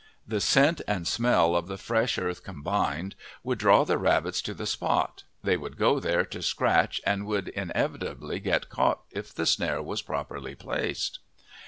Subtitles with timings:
[0.27, 3.13] The scent and smell of the fresh earth combined
[3.43, 7.49] would draw the rabbits to the spot; they would go there to scratch and would
[7.49, 11.19] inevitably get caught if the snare was properly placed.